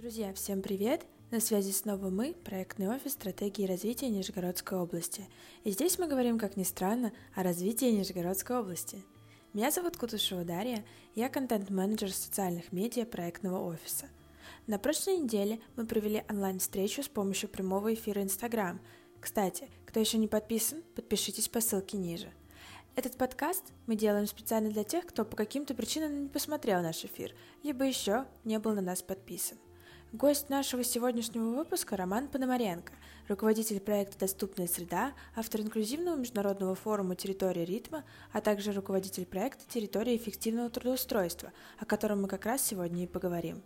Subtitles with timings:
[0.00, 1.04] Друзья, всем привет!
[1.30, 5.28] На связи снова мы, проектный офис стратегии развития Нижегородской области.
[5.62, 9.04] И здесь мы говорим, как ни странно, о развитии Нижегородской области.
[9.52, 14.06] Меня зовут Кутушева Дарья, я контент-менеджер социальных медиа проектного офиса.
[14.66, 18.80] На прошлой неделе мы провели онлайн-встречу с помощью прямого эфира Instagram.
[19.20, 22.32] Кстати, кто еще не подписан, подпишитесь по ссылке ниже.
[22.96, 27.34] Этот подкаст мы делаем специально для тех, кто по каким-то причинам не посмотрел наш эфир,
[27.62, 29.58] либо еще не был на нас подписан.
[30.12, 32.92] Гость нашего сегодняшнего выпуска Роман Пономаренко,
[33.28, 38.02] руководитель проекта «Доступная среда», автор инклюзивного международного форума «Территория ритма»,
[38.32, 43.62] а также руководитель проекта «Территория эффективного трудоустройства», о котором мы как раз сегодня и поговорим.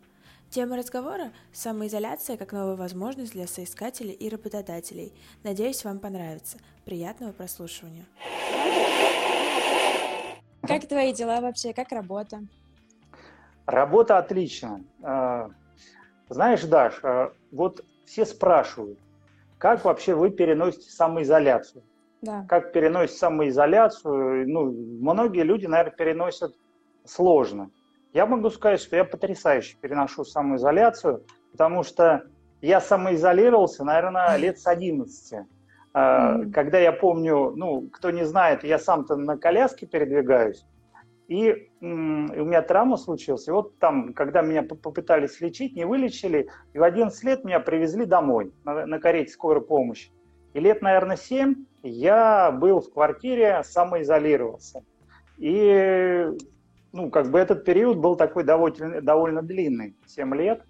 [0.50, 5.14] Тема разговора– самоизоляция как новая возможность для соискателей и работодателей.
[5.44, 6.58] Надеюсь, вам понравится.
[6.84, 8.04] Приятного прослушивания.
[10.60, 11.72] Как твои дела вообще?
[11.72, 12.42] Как работа?
[13.64, 14.84] Работа отлично.
[16.28, 18.98] А, знаешь, Даш, а, вот все спрашивают,
[19.58, 21.82] как вообще вы переносите самоизоляцию?
[22.22, 22.44] Да.
[22.48, 24.48] Как переносите самоизоляцию?
[24.48, 26.54] Ну, многие люди, наверное, переносят
[27.04, 27.70] сложно.
[28.12, 32.24] Я могу сказать, что я потрясающе переношу самоизоляцию, потому что
[32.60, 35.46] я самоизолировался, наверное, лет с 11.
[35.94, 36.52] Mm-hmm.
[36.52, 40.64] Когда я помню, ну, кто не знает, я сам-то на коляске передвигаюсь,
[41.28, 43.48] и у меня травма случилась.
[43.48, 48.04] И вот там, когда меня попытались лечить, не вылечили, и в 11 лет меня привезли
[48.04, 50.10] домой на, на карете скорой помощи.
[50.52, 54.84] И лет, наверное, 7 я был в квартире, самоизолировался.
[55.38, 56.26] И,
[56.92, 60.62] ну, как бы этот период был такой довольно, довольно длинный, 7 лет.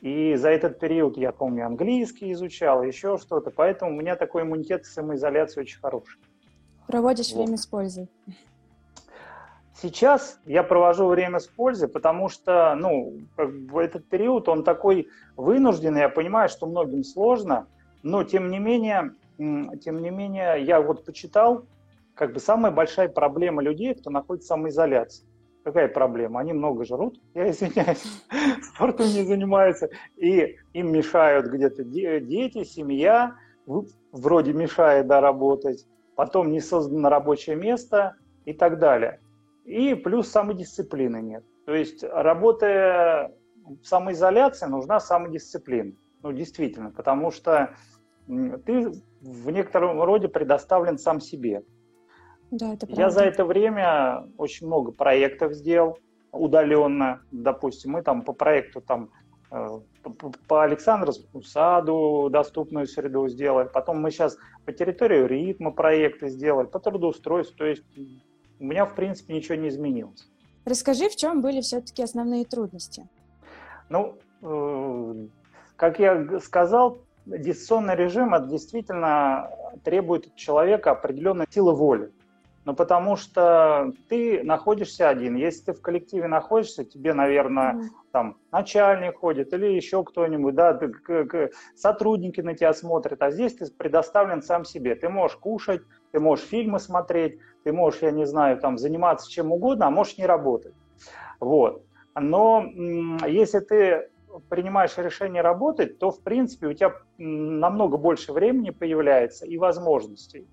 [0.00, 3.50] И за этот период я, помню, английский изучал, еще что-то.
[3.50, 6.18] Поэтому у меня такой иммунитет к самоизоляции очень хороший.
[6.86, 7.44] Проводишь вот.
[7.44, 8.08] время с пользой.
[9.76, 15.08] Сейчас я провожу время с пользой, потому что, ну, как бы этот период, он такой
[15.36, 17.66] вынужденный, я понимаю, что многим сложно,
[18.04, 21.66] но тем не менее, тем не менее, я вот почитал,
[22.14, 25.26] как бы самая большая проблема людей, кто находится в самоизоляции.
[25.64, 26.40] Какая проблема?
[26.40, 28.04] Они много жрут, я извиняюсь,
[28.62, 33.34] спортом не занимаются, и им мешают где-то дети, семья,
[34.12, 35.84] вроде мешает, да, работать,
[36.14, 39.18] потом не создано рабочее место и так далее.
[39.64, 41.44] И плюс самодисциплины нет.
[41.66, 43.32] То есть, работая
[43.64, 45.92] в самоизоляции, нужна самодисциплина.
[46.22, 47.74] Ну, действительно, потому что
[48.26, 51.62] ты в некотором роде предоставлен сам себе.
[52.50, 53.02] Да, это правда.
[53.02, 55.98] Я за это время очень много проектов сделал
[56.32, 57.22] удаленно.
[57.30, 59.10] Допустим, мы там по проекту там
[59.50, 59.66] э,
[60.48, 63.68] по Александровскому саду доступную среду сделали.
[63.72, 67.56] Потом мы сейчас по территории ритма проекты сделали, по трудоустройству.
[67.56, 67.84] То есть
[68.60, 70.28] у меня, в принципе, ничего не изменилось.
[70.64, 73.06] Расскажи, в чем были все-таки основные трудности?
[73.88, 75.26] Ну, э,
[75.76, 79.50] как я сказал, дистанционный режим это действительно
[79.84, 82.12] требует от человека определенной силы воли.
[82.64, 85.36] Но ну, потому что ты находишься один.
[85.36, 87.82] Если ты в коллективе находишься, тебе, наверное, mm.
[88.10, 93.30] там начальник ходит или еще кто-нибудь, да, ты, к, к, сотрудники на тебя смотрят, а
[93.30, 94.94] здесь ты предоставлен сам себе.
[94.94, 99.50] Ты можешь кушать, ты можешь фильмы смотреть, ты можешь, я не знаю, там заниматься чем
[99.50, 100.74] угодно, а можешь не работать.
[101.40, 101.82] Вот.
[102.14, 102.64] Но
[103.26, 104.08] если ты
[104.48, 110.46] принимаешь решение работать, то, в принципе, у тебя намного больше времени появляется и возможностей.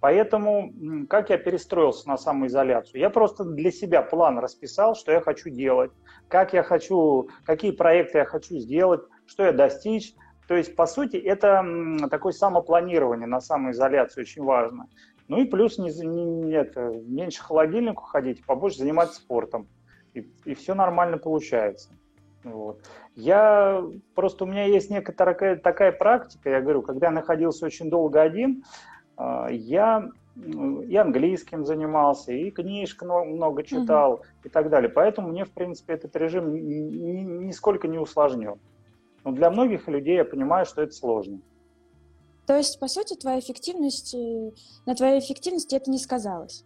[0.00, 0.72] Поэтому
[1.08, 3.00] как я перестроился на самоизоляцию?
[3.00, 5.92] Я просто для себя план расписал, что я хочу делать,
[6.28, 10.14] как я хочу, какие проекты я хочу сделать, что я достичь.
[10.48, 11.64] То есть, по сути, это
[12.10, 14.88] такое самопланирование на самоизоляцию очень важно.
[15.28, 19.66] Ну и плюс не, не, это, меньше холодильнику ходить, побольше заниматься спортом.
[20.14, 21.90] И, и все нормально получается.
[22.44, 22.80] Вот.
[23.14, 23.84] Я
[24.14, 28.64] просто у меня есть некоторая такая практика, я говорю, когда я находился очень долго один,
[29.16, 34.22] а, я и английским занимался, и книжек много читал, угу.
[34.44, 34.88] и так далее.
[34.88, 38.58] Поэтому мне, в принципе, этот режим нисколько не усложнен.
[39.24, 41.40] Но для многих людей я понимаю, что это сложно.
[42.46, 44.14] То есть, по сути, твоя эффективность,
[44.86, 46.64] на твоей эффективности это не сказалось?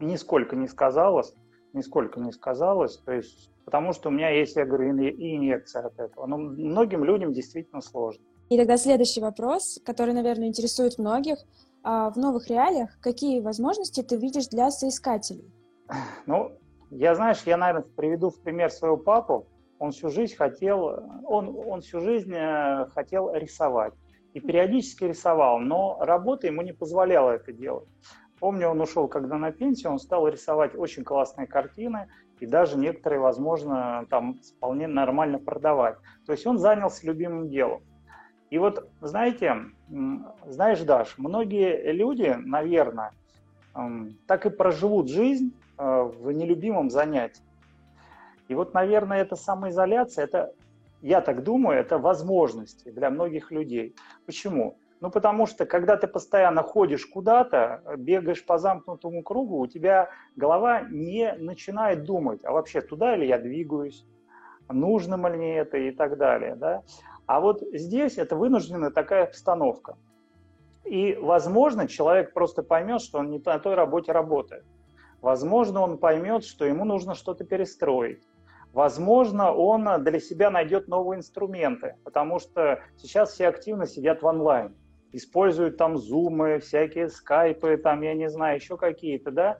[0.00, 1.34] Нисколько не сказалось,
[1.72, 2.98] нисколько не сказалось.
[2.98, 6.26] То есть, потому что у меня есть, я говорю, и инъекция от этого.
[6.26, 8.22] Но многим людям действительно сложно.
[8.50, 11.38] И тогда следующий вопрос, который, наверное, интересует многих.
[11.82, 15.50] А в новых реалиях какие возможности ты видишь для соискателей?
[16.26, 16.52] Ну,
[16.90, 19.46] я, знаешь, я, наверное, приведу в пример своего папу.
[19.78, 20.84] Он всю жизнь хотел,
[21.24, 23.94] он, он всю жизнь э, хотел рисовать.
[24.38, 27.88] И периодически рисовал, но работа ему не позволяла это делать.
[28.38, 32.08] Помню, он ушел, когда на пенсию, он стал рисовать очень классные картины,
[32.38, 35.96] и даже некоторые, возможно, там вполне нормально продавать.
[36.24, 37.82] То есть он занялся любимым делом.
[38.50, 39.56] И вот, знаете,
[40.46, 43.10] знаешь, Даш, многие люди, наверное,
[44.28, 47.42] так и проживут жизнь э, в нелюбимом занятии.
[48.46, 50.52] И вот, наверное, эта самоизоляция, это,
[51.02, 53.94] я так думаю, это возможности для многих людей.
[54.26, 54.78] Почему?
[55.00, 60.80] Ну, потому что, когда ты постоянно ходишь куда-то, бегаешь по замкнутому кругу, у тебя голова
[60.80, 64.04] не начинает думать, а вообще туда ли я двигаюсь,
[64.68, 66.56] нужно ли мне это и так далее.
[66.56, 66.82] Да?
[67.26, 69.96] А вот здесь это вынужденная такая обстановка.
[70.84, 74.64] И, возможно, человек просто поймет, что он не на той работе работает.
[75.20, 78.22] Возможно, он поймет, что ему нужно что-то перестроить.
[78.78, 84.72] Возможно, он для себя найдет новые инструменты, потому что сейчас все активно сидят в онлайн
[85.10, 89.58] используют там зумы, всякие скайпы, там, я не знаю, еще какие-то, да,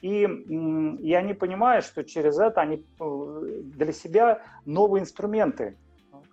[0.00, 5.76] и, и они понимают, что через это они э, для себя новые инструменты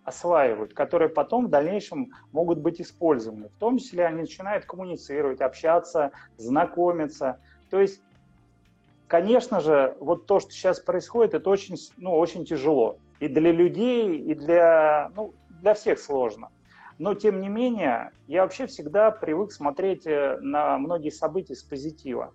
[0.05, 3.49] осваивают, которые потом в дальнейшем могут быть использованы.
[3.49, 7.41] В том числе они начинают коммуницировать, общаться, знакомиться.
[7.69, 8.01] То есть,
[9.11, 12.97] конечно же, вот то, что сейчас происходит, это очень, ну, очень тяжело.
[13.19, 16.49] И для людей, и для, ну, для всех сложно.
[16.97, 22.33] Но, тем не менее, я вообще всегда привык смотреть э, на многие события с позитива.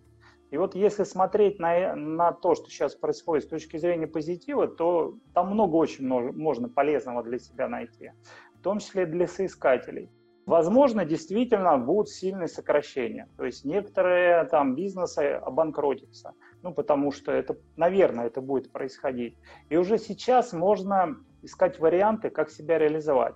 [0.50, 5.14] И вот если смотреть на, на то, что сейчас происходит с точки зрения позитива, то
[5.32, 8.12] там много очень много, можно полезного для себя найти,
[8.58, 10.10] в том числе для соискателей.
[10.46, 13.28] Возможно, действительно будут сильные сокращения.
[13.36, 16.34] То есть некоторые там бизнесы обанкротятся.
[16.66, 19.38] Ну, потому что это, наверное, это будет происходить.
[19.68, 23.34] И уже сейчас можно искать варианты, как себя реализовать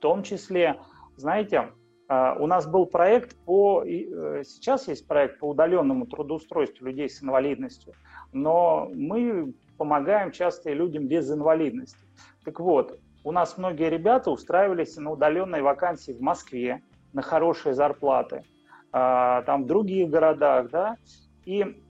[0.00, 0.80] том числе,
[1.16, 1.70] знаете,
[2.08, 7.22] а, у нас был проект по, э, сейчас есть проект по удаленному трудоустройству людей с
[7.22, 7.94] инвалидностью,
[8.32, 11.98] но мы помогаем часто и людям без инвалидности.
[12.44, 16.82] Так вот, у нас многие ребята устраивались на удаленные вакансии в Москве
[17.12, 18.44] на хорошие зарплаты,
[18.92, 20.96] а, там в других городах, да,
[21.44, 21.82] и,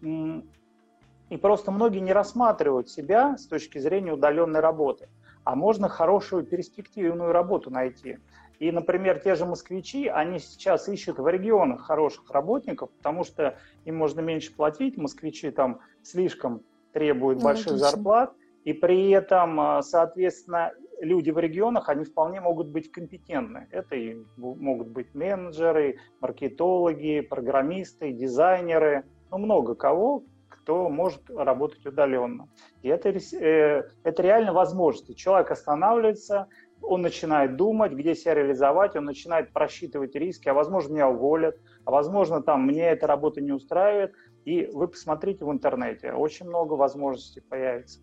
[1.30, 5.08] и просто многие не рассматривают себя с точки зрения удаленной работы
[5.44, 8.18] а можно хорошую перспективную работу найти.
[8.58, 13.96] И, например, те же москвичи, они сейчас ищут в регионах хороших работников, потому что им
[13.96, 16.62] можно меньше платить, москвичи там слишком
[16.92, 17.90] требуют ну, больших логично.
[17.90, 23.66] зарплат, и при этом, а, соответственно, люди в регионах, они вполне могут быть компетентны.
[23.70, 32.48] Это и могут быть менеджеры, маркетологи, программисты, дизайнеры, ну, много кого, кто может работать удаленно.
[32.82, 35.16] И это, э, это реально возможность.
[35.16, 36.48] Человек останавливается,
[36.82, 41.90] он начинает думать, где себя реализовать, он начинает просчитывать риски, а возможно меня уволят, а
[41.90, 44.14] возможно там мне эта работа не устраивает.
[44.44, 48.00] И вы посмотрите в интернете, очень много возможностей появится.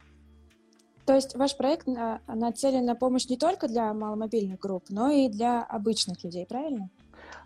[1.06, 1.88] То есть ваш проект
[2.28, 6.90] нацелен на помощь не только для маломобильных групп, но и для обычных людей, правильно?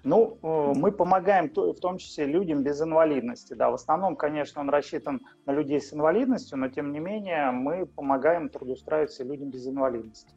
[0.03, 3.53] Ну, э, мы помогаем в том числе людям без инвалидности.
[3.53, 7.85] Да, в основном, конечно, он рассчитан на людей с инвалидностью, но тем не менее мы
[7.85, 10.33] помогаем трудоустраиваться людям без инвалидности.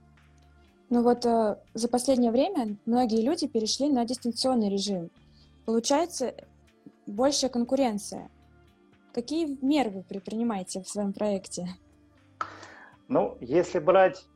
[0.91, 5.11] Ну вот э, за последнее время многие люди перешли на дистанционный режим.
[5.65, 6.35] Получается
[7.07, 8.31] большая конкуренция.
[9.15, 11.69] Какие меры вы предпринимаете в своем проекте?
[13.09, 14.27] Ну, если брать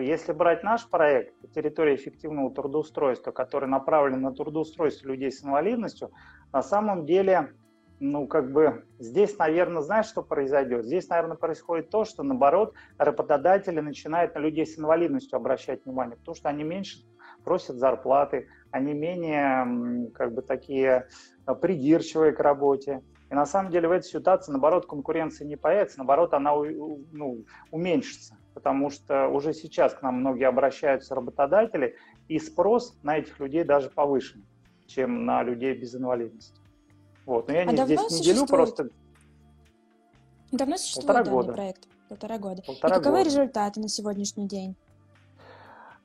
[0.00, 6.10] если брать наш проект «Территория эффективного трудоустройства», который направлен на трудоустройство людей с инвалидностью,
[6.52, 7.52] на самом деле,
[8.00, 10.84] ну, как бы, здесь, наверное, знаешь, что произойдет?
[10.84, 16.34] Здесь, наверное, происходит то, что, наоборот, работодатели начинают на людей с инвалидностью обращать внимание, потому
[16.34, 16.98] что они меньше
[17.44, 21.08] просят зарплаты, они менее, как бы, такие
[21.46, 23.02] э, придирчивые к работе.
[23.30, 28.36] И на самом деле в этой ситуации, наоборот, конкуренция не появится, наоборот, она ну, уменьшится
[28.54, 31.96] потому что уже сейчас к нам многие обращаются работодатели,
[32.28, 34.44] и спрос на этих людей даже повышен,
[34.86, 36.60] чем на людей без инвалидности.
[37.26, 37.48] Вот.
[37.48, 38.88] Но я а не, здесь не делю просто...
[40.50, 41.52] Давно существует Полтора данный года.
[41.52, 41.88] проект?
[42.08, 42.62] Полтора года.
[42.62, 43.28] Полтора и каковы года.
[43.28, 44.76] результаты на сегодняшний день?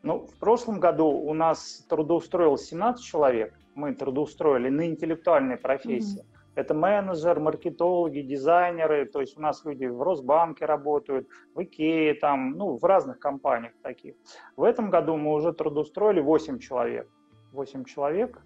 [0.03, 3.53] Ну, в прошлом году у нас трудоустроилось 17 человек.
[3.75, 6.19] Мы трудоустроили на интеллектуальные профессии.
[6.19, 6.36] Угу.
[6.57, 12.53] Это менеджер, маркетологи, дизайнеры, то есть у нас люди в Росбанке работают, в Икее, там,
[12.53, 14.15] ну, в разных компаниях таких.
[14.55, 17.07] В этом году мы уже трудоустроили 8 человек.
[17.51, 18.41] 8 человек.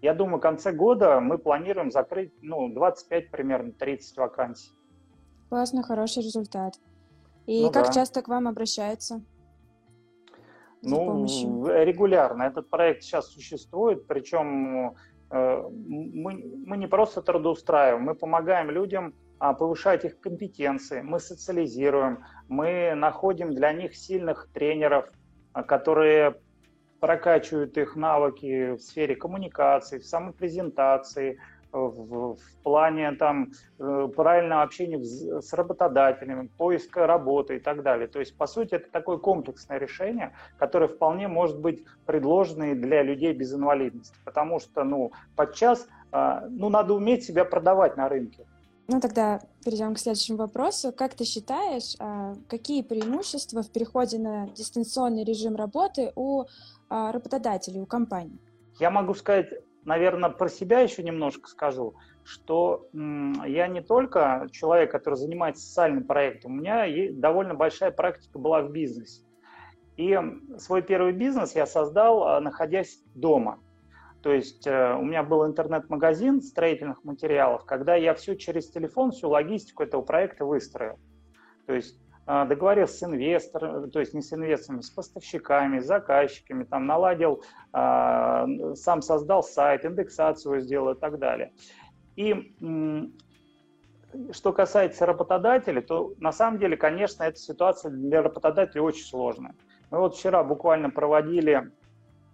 [0.00, 4.72] Я думаю, в конце года мы планируем закрыть ну, 25 примерно, 30 вакансий.
[5.50, 6.76] Классно, хороший результат.
[7.44, 7.92] И ну, как да.
[7.92, 9.20] часто к вам обращаются?
[10.82, 11.26] ну,
[11.66, 12.44] регулярно.
[12.44, 14.94] Этот проект сейчас существует, причем
[15.30, 22.94] мы, мы не просто трудоустраиваем, мы помогаем людям а, повышать их компетенции, мы социализируем, мы
[22.94, 25.08] находим для них сильных тренеров,
[25.52, 26.36] а, которые
[27.00, 31.40] прокачивают их навыки в сфере коммуникации, в самопрезентации,
[31.72, 38.08] в, в плане там, э, правильного общения с работодателями, поиска работы и так далее.
[38.08, 43.02] То есть, по сути, это такое комплексное решение, которое вполне может быть предложено и для
[43.02, 44.16] людей без инвалидности.
[44.24, 48.46] Потому что, ну, подчас, а, ну, надо уметь себя продавать на рынке.
[48.88, 50.92] Ну, тогда перейдем к следующему вопросу.
[50.92, 56.44] Как ты считаешь, а, какие преимущества в переходе на дистанционный режим работы у
[56.88, 58.40] а, работодателей, у компаний?
[58.80, 59.46] Я могу сказать
[59.84, 61.94] наверное, про себя еще немножко скажу,
[62.24, 68.62] что я не только человек, который занимается социальным проектом, у меня довольно большая практика была
[68.62, 69.22] в бизнесе.
[69.96, 70.18] И
[70.58, 73.58] свой первый бизнес я создал, а, находясь дома.
[74.22, 79.28] То есть э, у меня был интернет-магазин строительных материалов, когда я все через телефон, всю
[79.30, 80.98] логистику этого проекта выстроил.
[81.66, 81.98] То есть
[82.46, 88.46] договорился с инвестором, то есть не с инвесторами, с поставщиками, с заказчиками, там наладил, а,
[88.74, 91.52] сам создал сайт, индексацию сделал и так далее.
[92.16, 92.52] И
[94.32, 99.54] что касается работодателей, то на самом деле, конечно, эта ситуация для работодателей очень сложная.
[99.90, 101.70] Мы вот вчера буквально проводили,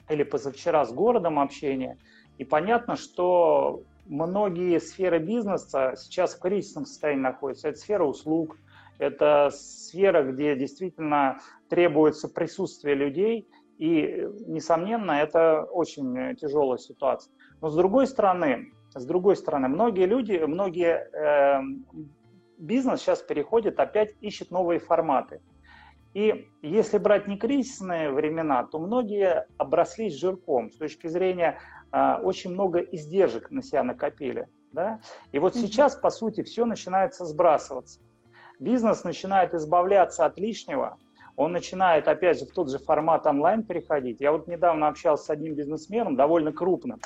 [0.08, 1.98] или позавчера с городом общение,
[2.38, 7.68] и понятно, что многие сферы бизнеса сейчас в кризисном состоянии находятся.
[7.68, 8.56] Это сфера услуг,
[8.98, 13.48] это сфера, где действительно требуется присутствие людей,
[13.78, 17.32] и, несомненно, это очень тяжелая ситуация.
[17.60, 21.60] Но с другой стороны, с другой стороны, многие люди, многие э,
[22.56, 25.42] бизнес сейчас переходит, опять ищет новые форматы.
[26.14, 31.58] И если брать не кризисные времена, то многие оброслись жирком с точки зрения
[31.92, 34.48] э, очень много издержек на себя накопили.
[34.72, 35.00] Да?
[35.32, 38.00] И вот сейчас, по сути, все начинается сбрасываться
[38.58, 40.96] бизнес начинает избавляться от лишнего,
[41.36, 44.20] он начинает, опять же, в тот же формат онлайн переходить.
[44.20, 46.98] Я вот недавно общался с одним бизнесменом, довольно крупным.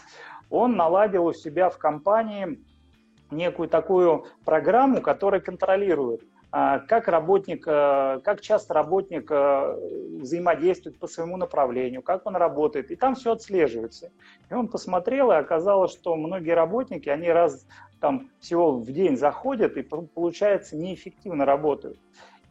[0.50, 2.60] Он наладил у себя в компании
[3.30, 9.76] некую такую программу, которая контролирует а, как работник, э, как часто работник э,
[10.20, 14.10] взаимодействует по своему направлению, как он работает, и там все отслеживается.
[14.50, 17.64] И он посмотрел, и оказалось, что многие работники, они раз
[18.00, 21.98] там всего в день заходят и, получается, неэффективно работают.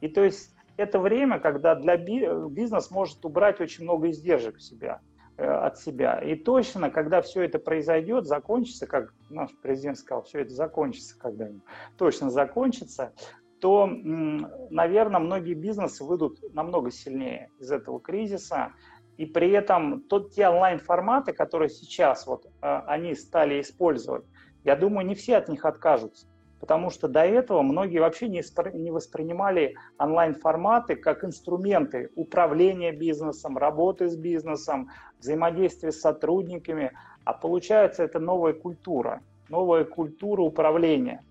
[0.01, 5.01] И то есть это время, когда для бизнес может убрать очень много издержек в себя,
[5.37, 6.19] э, от себя.
[6.19, 11.63] И точно, когда все это произойдет, закончится, как наш президент сказал, все это закончится когда-нибудь,
[11.97, 13.13] точно закончится,
[13.59, 18.71] то, наверное, многие бизнесы выйдут намного сильнее из этого кризиса.
[19.17, 24.23] И при этом тот, те онлайн-форматы, которые сейчас вот, а, они стали использовать,
[24.69, 26.27] я думаю, не все от них откажутся.
[26.59, 28.43] Потому что до этого многие вообще не,
[28.77, 36.91] не воспринимали онлайн-форматы как инструменты управления бизнесом, работы с бизнесом, взаимодействия с сотрудниками.
[37.23, 41.23] А получается, это новая культура, новая культура управления.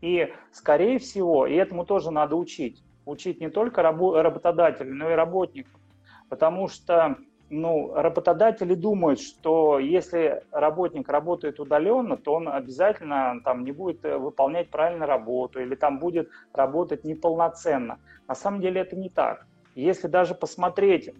[0.00, 2.82] И, скорее всего, и этому тоже надо учить.
[3.04, 5.78] Учить не только работодателей, но и работников.
[6.30, 7.18] Потому что
[7.50, 14.16] ну, работодатели думают, что если работник работает удаленно, то он обязательно там, не будет э,
[14.16, 17.98] выполнять правильно работу или там будет работать неполноценно.
[18.26, 19.46] На самом деле это не так.
[19.74, 21.10] Если даже посмотреть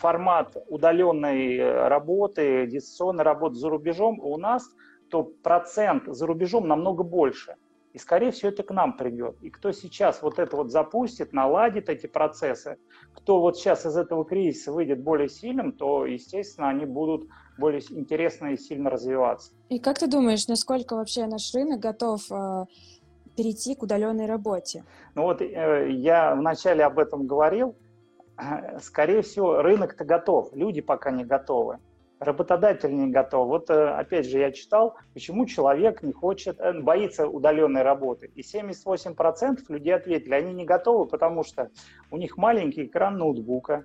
[0.00, 4.68] формат удаленной э, работы, дистанционной работы за рубежом у нас,
[5.10, 7.54] то процент за рубежом намного больше–
[7.96, 9.36] и, скорее всего, это к нам придет.
[9.40, 12.76] И кто сейчас вот это вот запустит, наладит эти процессы,
[13.14, 17.26] кто вот сейчас из этого кризиса выйдет более сильным, то, естественно, они будут
[17.56, 19.54] более интересно и сильно развиваться.
[19.70, 22.66] И как ты думаешь, насколько вообще наш рынок готов э,
[23.34, 24.84] перейти к удаленной работе?
[25.14, 27.76] Ну вот э, я вначале об этом говорил.
[28.82, 31.78] Скорее всего, рынок-то готов, люди пока не готовы
[32.18, 33.48] работодатель не готов.
[33.48, 38.30] Вот э, опять же я читал, почему человек не хочет, э, боится удаленной работы.
[38.34, 41.70] И 78% людей ответили, они не готовы, потому что
[42.10, 43.84] у них маленький экран ноутбука,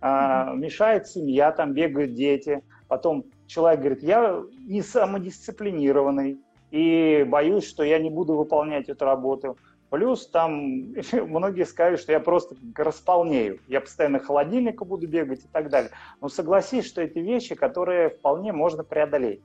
[0.00, 0.56] mm-hmm.
[0.56, 2.62] мешает семья, там бегают дети.
[2.88, 6.38] Потом человек говорит, я не самодисциплинированный
[6.70, 9.56] и боюсь, что я не буду выполнять эту работу.
[9.90, 13.58] Плюс там многие скажут, что я просто располнею.
[13.68, 15.90] Я постоянно холодильника буду бегать и так далее.
[16.20, 19.42] Но согласись, что эти вещи, которые вполне можно преодолеть.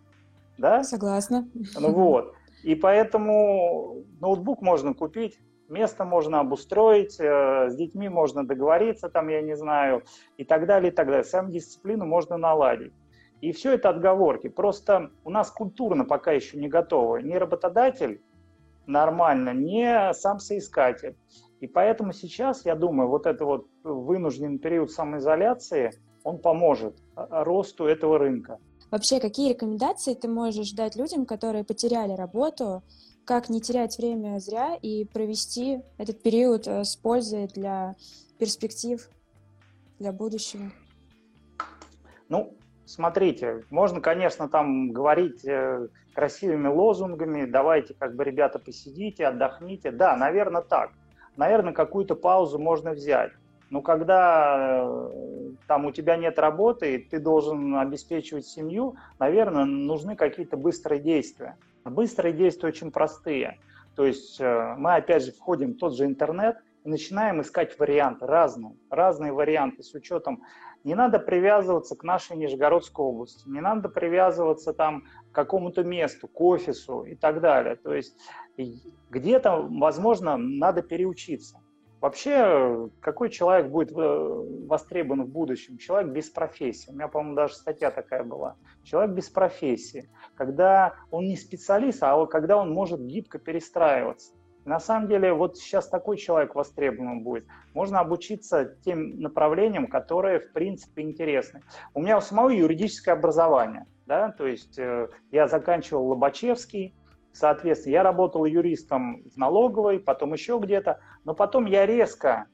[0.57, 0.83] Да?
[0.83, 1.49] Согласна.
[1.79, 2.35] Ну вот.
[2.63, 9.41] И поэтому ноутбук можно купить, место можно обустроить, э, с детьми можно договориться, там, я
[9.41, 10.03] не знаю,
[10.37, 11.23] и так далее, и так далее.
[11.23, 12.93] Сам дисциплину можно наладить.
[13.41, 14.47] И все это отговорки.
[14.47, 17.17] Просто у нас культурно пока еще не готово.
[17.17, 18.21] Ни работодатель,
[18.87, 21.15] нормально, не сам соискатель.
[21.61, 25.91] И поэтому сейчас, я думаю, вот этот вот вынужденный период самоизоляции,
[26.23, 28.57] он поможет росту этого рынка.
[28.91, 32.83] Вообще, какие рекомендации ты можешь дать людям, которые потеряли работу,
[33.25, 37.95] как не терять время зря и провести этот период э, с пользой для
[38.37, 39.09] перспектив,
[39.97, 40.71] для будущего?
[42.29, 49.91] Ну, смотрите, можно, конечно, там говорить э, красивыми лозунгами, давайте, как бы, ребята, посидите, отдохните.
[49.91, 50.91] Да, наверное, так.
[51.37, 53.31] Наверное, какую-то паузу можно взять.
[53.69, 60.15] Но когда э, там у тебя нет работы, и ты должен обеспечивать семью, наверное, нужны
[60.15, 61.57] какие-то быстрые действия.
[61.83, 63.59] Быстрые действия очень простые.
[63.95, 68.25] То есть э, мы опять же входим в тот же интернет и начинаем искать варианты,
[68.25, 70.43] разные, разные варианты с учетом.
[70.85, 76.39] Не надо привязываться к нашей Нижегородской области, не надо привязываться там к какому-то месту, к
[76.39, 77.75] офису и так далее.
[77.75, 78.15] То есть
[79.09, 81.59] где-то, возможно, надо переучиться.
[82.01, 85.79] Вообще, какой человек будет э, востребован в будущем?
[85.79, 86.91] Человек без профессии.
[86.91, 88.55] У меня, по-моему, даже статья такая была.
[88.83, 90.07] Человек без профессии.
[90.35, 94.33] Когда он не специалист, а когда он может гибко перестраиваться.
[94.65, 97.45] На самом деле, вот сейчас такой человек востребован будет.
[97.73, 101.61] Можно обучиться тем направлениям, которые, в принципе, интересны.
[101.93, 103.85] У меня у самого юридическое образование.
[104.07, 104.31] Да?
[104.31, 106.93] То есть э, я заканчивал Лобачевский,
[107.35, 112.45] Соответственно, я работал юристом в налоговой, потом еще где-то, но потом я резко,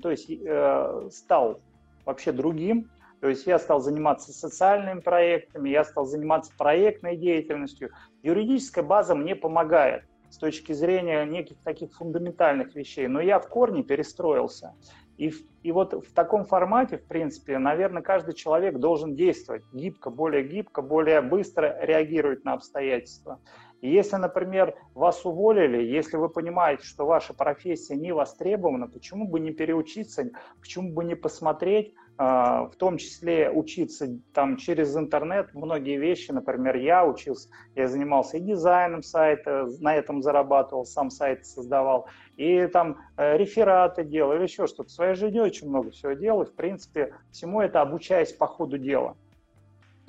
[0.00, 1.60] то есть э, стал
[2.06, 7.90] вообще другим, то есть я стал заниматься социальными проектами, я стал заниматься проектной деятельностью.
[8.22, 10.04] Юридическая база мне помогает
[10.34, 14.74] с точки зрения неких таких фундаментальных вещей, но я в корне перестроился.
[15.16, 20.42] И, и вот в таком формате, в принципе, наверное, каждый человек должен действовать гибко, более
[20.42, 23.38] гибко, более быстро реагировать на обстоятельства.
[23.80, 29.38] И если, например, вас уволили, если вы понимаете, что ваша профессия не востребована, почему бы
[29.38, 36.30] не переучиться, почему бы не посмотреть, в том числе учиться там через интернет многие вещи,
[36.30, 42.68] например, я учился, я занимался и дизайном сайта, на этом зарабатывал, сам сайт создавал, и
[42.68, 44.90] там э, рефераты делал или еще что-то.
[44.90, 48.78] В своей жизни очень много всего делал, и, в принципе, всему это обучаясь по ходу
[48.78, 49.16] дела.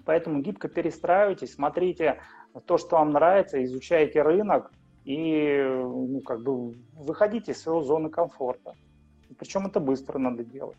[0.05, 2.19] Поэтому гибко перестраивайтесь, смотрите
[2.67, 4.71] то, что вам нравится, изучайте рынок
[5.05, 8.75] и ну, как бы выходите из своей зоны комфорта.
[9.39, 10.77] Причем это быстро надо делать.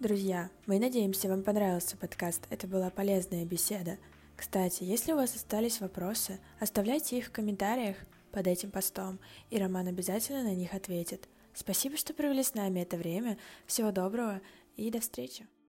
[0.00, 2.42] Друзья, мы надеемся, вам понравился подкаст.
[2.50, 3.96] Это была полезная беседа.
[4.36, 7.96] Кстати, если у вас остались вопросы, оставляйте их в комментариях
[8.32, 11.28] под этим постом, и Роман обязательно на них ответит.
[11.54, 13.38] Спасибо, что провели с нами это время.
[13.66, 14.42] Всего доброго
[14.76, 15.46] и до встречи.